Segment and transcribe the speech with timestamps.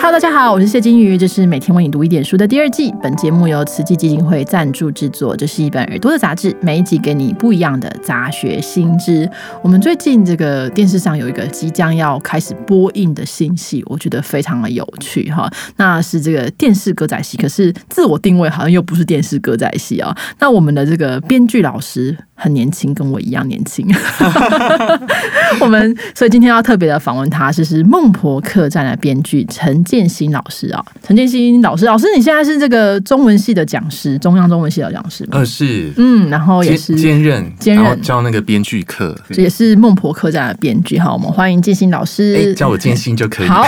[0.00, 2.94] Hello，大家好，我是谢金鱼，这是每天为你读一点书的第二季。
[3.02, 9.28] 本节目由慈济基金会赞助制作，这是一本耳朵的杂志，每一集给你不一样的杂学新知。
[9.60, 15.50] 我们最近这个电视上有一个即将要开始播映的新戏，我觉得非常的有趣哈。
[15.78, 20.16] 那是这个电视歌仔戏，可是自我定位好像又不是电视歌仔戏啊。
[20.38, 23.84] 那我们的这个编剧老师很年轻，跟我一样年轻。
[25.60, 29.84] 我们所以今天要特别的访问他，就是孟婆客栈的编剧陈。
[29.88, 35.30] 建新老师啊，陈建新老师，老师你现在是这个中文系的讲师，中央中文系的讲师吗？
[35.38, 40.98] 呃，是，嗯，然后也是兼任兼任教那个编剧课，也是孟婆客栈的编剧。
[40.98, 43.46] 好，我们欢迎建新老师，叫我建新就可以。
[43.46, 43.64] 好，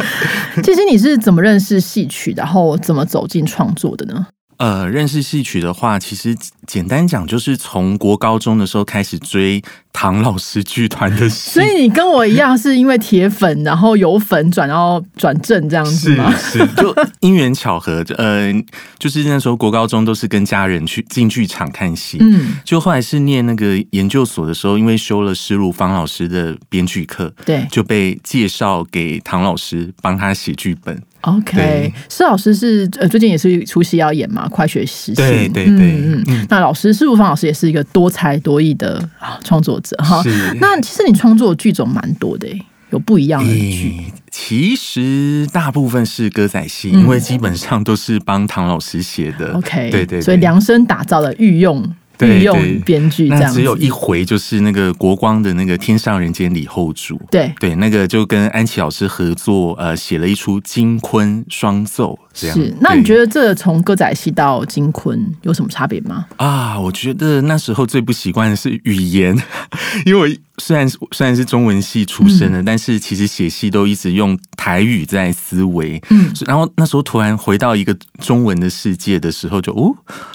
[0.64, 4.26] 建新，你是怎么认识戏曲，然后怎么走进创作的呢？
[4.60, 11.50] 呃，认识戏曲的话，其实简单讲就是从国高中的时候开始追唐老师剧团的戏。
[11.50, 16.32] 所以你跟我一样是因为铁粉，然后由粉转到转正这样子吗？
[16.36, 18.04] 是，就因缘巧合。
[18.16, 18.52] 呃，
[18.98, 22.18] 就是那时候国高中都是跟家人去进剧场看戏。
[22.20, 31.00] 嗯，就后来是念那个研究所的时候，因为修了施如芳老师的编剧课，对，就被介绍给唐老师帮他写剧本。
[31.22, 35.14] OK，施老师是呃最近也是出戏要演嘛，快学实习。
[35.14, 36.46] 对对对，嗯嗯。
[36.48, 39.06] 那老师施如芳老师也是一个多才多艺的
[39.44, 40.22] 创作者哈。
[40.60, 42.48] 那其实你创作剧种蛮多的，
[42.90, 44.04] 有不一样的剧。
[44.30, 49.52] 其实大部分是歌仔戏，因为基本上都是帮唐老师写的。
[49.54, 50.20] OK，对对。
[50.20, 51.94] 所以量身打造的御用。
[52.26, 57.52] 御用编剧，那只有一回，就是那个国光的那个《天上人间》李后主，对。
[57.58, 62.18] 对，那个就跟安琪老师合作，呃，写了一出金昆双奏。
[62.32, 62.56] 这样。
[62.56, 66.26] 是，那你觉得这从歌仔戏到金昆有什么差别吗？
[66.36, 69.36] 啊，我觉得那时候最不习惯的是语言，
[70.06, 76.00] 因为我虽然虽然是中文系出身的，但是其实写戏都一直用台语在思维。
[76.10, 79.92] 嗯，然后那时候突然回到一个中文的世界的时候，就哦，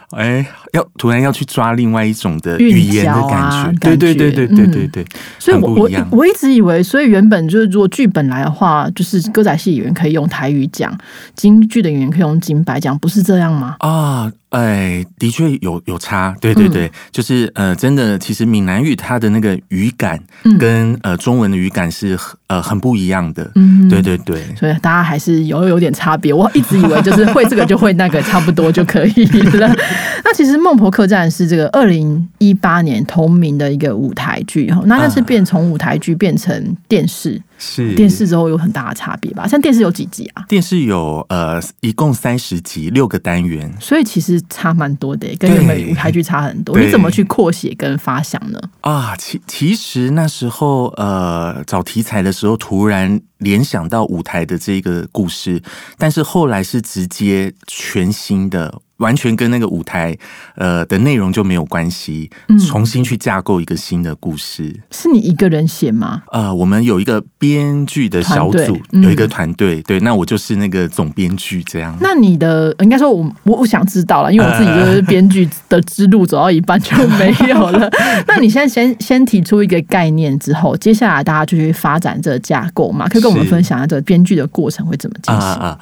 [0.10, 5.06] 哎，要突然要去抓另外一种的语言的感觉，对对对对对对对。
[5.40, 10.94] 所以我我我一直以为，所以原本就是如果剧本来的话，就是歌仔戏演员可以用台语讲
[11.38, 11.86] 京剧。
[11.86, 13.76] 的演员可以用金白讲，不是这样吗？
[13.78, 14.32] 啊。
[14.56, 20.18] 哎，的确有有差，对对对，就是呃，真的，其实闽南语它的那个语感
[20.58, 22.18] 跟呃中文的语感是
[22.48, 26.34] 呃很不一样的，嗯，对对对，所以大家还是有有点差别。
[26.34, 29.26] 我一直以为就是会这个就会那个，差不多就可以
[29.58, 29.74] 了。
[30.24, 39.48] 那其实《孟婆客栈》是这个二零一八年同名的一个舞台剧，那那是变从舞台剧变成电视，是电视之后有很大的差别吧？
[39.48, 40.44] 像电视有几集啊？
[40.48, 44.42] 电视有呃一共三十集，六个单元，所以其实。
[44.48, 46.78] 差蛮多的，跟原本舞台剧差很多。
[46.80, 48.60] 你怎么去扩写跟发想呢？
[48.82, 55.62] 啊，其其实那时候呃找题材的时候，突然联想到舞台的这个故事，
[55.98, 58.82] 但是后来是直接全新的。
[59.00, 60.18] 完全跟那个舞台
[60.56, 62.30] 呃的内容就没有关系，
[62.66, 64.74] 重新去架构一个新的故事。
[64.90, 66.24] 是你一个人写吗？
[66.32, 69.82] 呃，我们有一个编剧的小组，有一个团队。
[69.82, 71.94] 对，那我就是那个总编剧这样。
[72.00, 77.92] 那你的应该说，我我我想知道了，因为我自己就是编剧的之路走到一半就没有了。
[78.28, 83.10] 那你现在先先提出一个概念之后，接下来大家就去发展这个架构嘛？
[83.10, 85.78] 可以跟我们分享一下这个编剧的过程会怎么进行？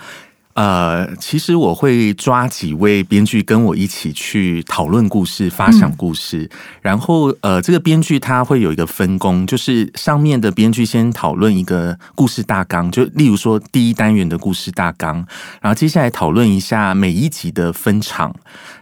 [0.55, 6.47] 呃，其实我会抓几位编剧跟我一起去讨论故事、发想故事，
[6.79, 15.25] 然后呃，这个编剧他会有一个分工，就是上面的编剧先讨论一个故事大纲，就例如说第一单元的故事大纲，
[15.59, 18.35] 然后接下来讨论一下每一集的分场，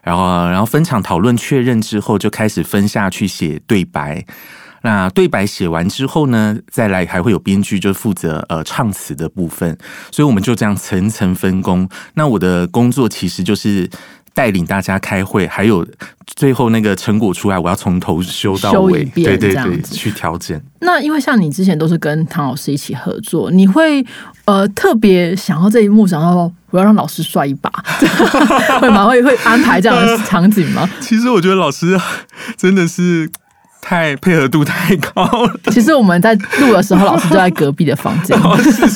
[0.04, 4.26] 然后然后分场讨论确认之后，就开始分下去写对白。
[4.84, 9.78] 那对白写完之后呢，再来还会有编剧就负责呃唱词的部分，
[10.12, 11.88] 所以我们就这样层层分工。
[12.16, 13.88] 那我的工作其实就是
[14.34, 15.86] 带领大家开会，还有
[16.26, 20.60] 最后那个成果出来，我要从头修到尾，对对对，去调整。
[20.80, 24.04] 那因为像你之前都是跟唐老师一起合作，你会
[24.46, 27.70] 呃特别想要这一幕，想要我要让老师帅一把，
[28.82, 29.06] 会吗？
[29.06, 30.90] 会会安排这样的场景吗？
[31.00, 32.00] 其实我觉得老师
[32.58, 33.30] 真的是。
[33.82, 35.60] 太配合度太高了。
[35.72, 38.38] 其实我们在录的时候，老师就在隔壁的房间。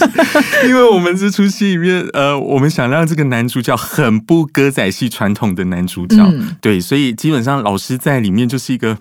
[0.67, 6.17] 因为我们这出戏里面，呃，我们想让这个男主角很不歌仔戏传统的男主角，
[6.61, 8.97] 对，所以基本上老师在里面就是一个，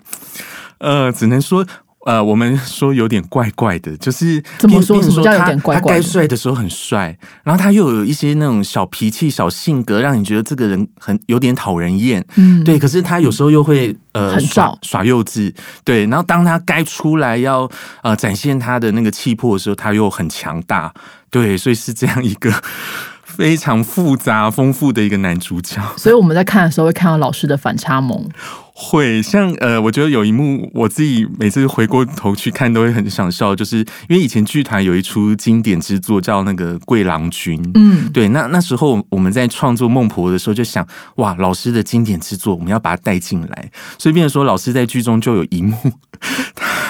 [0.79, 1.65] 呃，只能说。
[2.05, 12.23] 呃，我们说有点怪怪的，就是怎么说什么叫有他点怪怪的他该帅的时候很帅，然后他又有一些那种小脾气、小性格，让你觉得这个人很有点讨人厌。
[12.35, 15.51] 嗯，对，可是他有时候又会呃很耍耍幼稚，
[15.83, 17.67] 对，然后当他该出来要
[18.03, 20.93] 呃展现他的那个气魄的时候，他又很强大，
[21.31, 22.53] 对，所以是这样一个
[23.25, 25.81] 非常复杂丰富的一个男主角。
[25.97, 28.29] 所以我们在看的时候会看到老师的反差萌。
[28.77, 40.85] 会像呃，我觉得有一幕我自己每次回过头去看都会很想笑，就是因为以前剧团有一出经典之作叫那个《桂郎君》，嗯，对，那那时候我们在创作《孟婆》的时候就想，
[41.15, 45.77] 哇，老师的经典之作，我们要把它带进来，所以变成说老师在剧中就有一幕，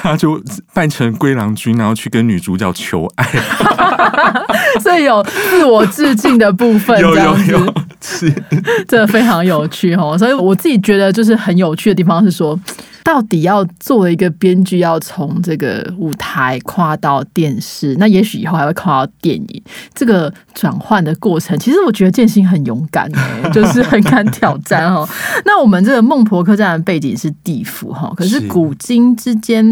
[0.02, 0.42] 他就
[0.74, 3.30] 扮成桂郎君，然后去跟女主角求爱，
[4.82, 7.74] 所以有自我致敬的部分，有 有有，
[8.06, 8.32] 是
[8.88, 10.16] 真的非常有趣哦。
[10.18, 12.58] 所以我自己觉得就是很有趣的地方是说，
[13.04, 16.25] 到底要作为一个编剧，要从这个舞台
[16.64, 25.08] 跨到电视，那也许以后还会跨到电影，这个转换的过程，其实我觉得建新很勇敢哎， 就是很敢挑战哦。
[25.46, 29.66] 那我们这个孟婆客栈的背景是地府哈，可是是古今之间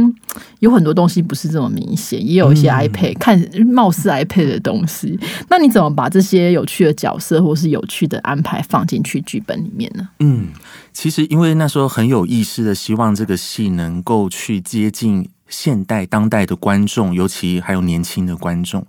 [0.59, 5.19] 有很多东西不是这么明显，也有一些嗯 iPad、看貌似 iPad 的东西。
[5.49, 10.07] 那你怎么把这些有趣的角色或是有趣的安排放进去剧本里面呢？
[10.19, 10.47] 嗯，
[10.93, 18.85] 其实因为那时候很有意识的希望这个戏能够去接近现代当代的观众，尤其还有年轻的观众，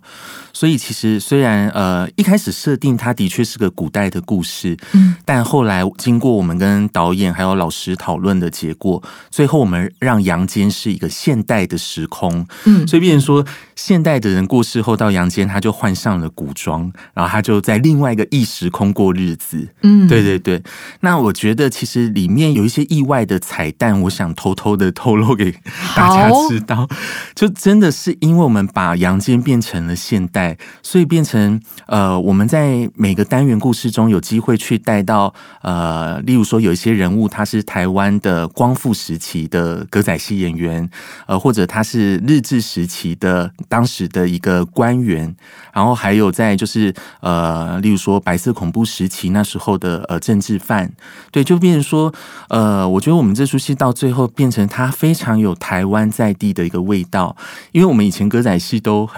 [0.51, 12.87] 所以其实虽然呃一开始设定它的确是个古代的故事，嗯，但后来经过我们跟导演还有老师讨论的结果，最后我们让阳间是一个现代的时空，嗯。
[12.87, 20.63] 所以变成说现代的人过世后到阳间，他就换上了古装，然后他就在另外一个异时空过日子，嗯，对对对，
[21.01, 25.51] 那我觉得其实里面有一些意外的彩蛋，我想偷偷的透露给
[25.95, 26.87] 大家好知道。
[27.35, 40.89] 就真的是因为我们把阳间变成了现代，所以变成呃，我们在每个单元故事中有机会去带到呃，例如说有一些人物他是台湾的光复时期的歌仔戏演员，
[41.27, 45.35] 呃，或者他是日治时期的当时的一个官员，
[45.73, 50.91] 然后还有在就是呃，例如说白色恐怖时期那时候的呃政治犯，
[51.31, 52.13] 对，就变成说
[52.49, 57.35] 呃，我觉得我们这出戏到最后变成它非常有台湾在地的一个味道，
[57.71, 59.09] 因为我们以前歌仔戏都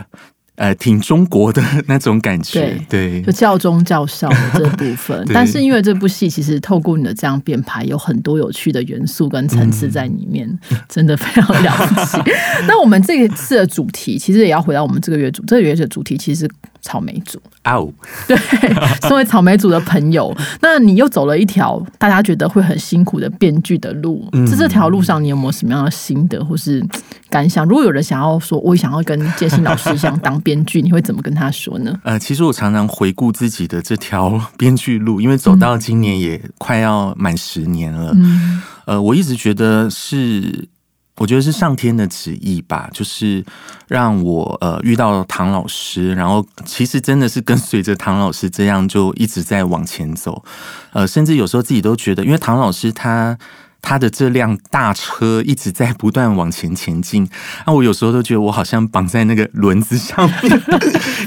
[0.55, 10.49] 呃挺中国的那种感觉，对就教中教少的这部分， 但是因为这部戏其实透过你的这样编排，有很多有趣的元素跟层次在里面，
[10.89, 12.17] 真的非常了不起。
[12.67, 16.51] 那我们这一次的主题其实也要回到我们这个月主，这个月的主题其实是
[16.87, 17.37] 草莓族。
[17.63, 17.91] 啊哦，
[18.27, 18.37] 对，
[19.07, 26.81] 身为草莓族的朋友，那你又走了一条大家觉得会很辛苦的编剧的路，嗯在这条路上你有没有什么样的心得或是
[27.29, 27.65] 感想？
[27.67, 31.93] 如果有人想要说，我想要跟建新老师一样当编剧，你会怎么跟他说呢？
[32.05, 38.13] 呃，其实我常常回顾自己的这条编剧路，因为走到今年也快要满十年了。
[38.15, 40.69] 嗯呃，我一直觉得是，
[41.17, 43.43] 我觉得是上天的旨意吧，就是
[43.87, 50.43] 让我呃遇到唐老师，然后其实真的是跟随着唐老师这样就一直在往前走，
[50.93, 53.37] 呃，甚至有时候自己都觉得，因为唐老师他。
[53.79, 57.29] 他的这辆大车一直在不断往前前进，
[57.65, 60.61] 那我有时候都觉得我好像绑在那个轮子上面，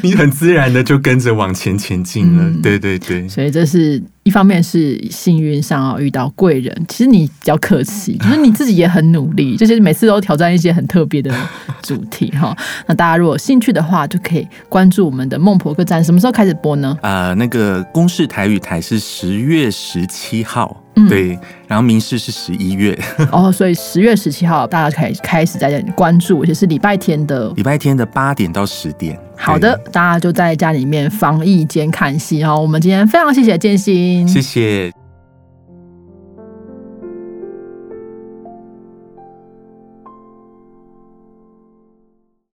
[0.08, 2.44] 你很自然的就跟着往前前进了。
[2.44, 11.34] 嗯对对对，所以这是一方面是幸运上要遇到贵人，其实你比较客气，就是你自己也很努力，就是每次都挑战一些很特别的
[11.82, 12.54] 主题哈。
[12.86, 16.96] 那大家如果有兴趣的话，就可以关注我们的孟婆客栈，什么时候开始播呢？
[17.02, 22.98] 呃，那个公视台语台是十月十七号，嗯对，然后民视是十一月，
[23.32, 27.50] 哦，所以十月十七号大家可以开始在关注，而且是礼拜天的。
[27.56, 29.18] 礼拜天的八点到十点。
[29.40, 32.54] 好的，大家就在家里面防疫间看戏哈。
[32.54, 34.99] 我们今天非常谢谢建新，谢谢。